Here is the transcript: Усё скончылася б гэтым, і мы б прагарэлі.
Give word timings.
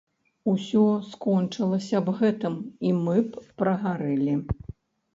Усё 0.53 0.85
скончылася 1.09 2.03
б 2.09 2.17
гэтым, 2.23 2.59
і 2.91 2.97
мы 3.05 3.17
б 3.31 3.47
прагарэлі. 3.63 4.33